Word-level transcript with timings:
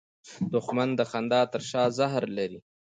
دښمن 0.53 0.89
د 0.99 1.01
خندا 1.11 1.41
تر 1.53 1.61
شا 1.69 1.83
زهر 1.97 2.23
لري 2.37 2.59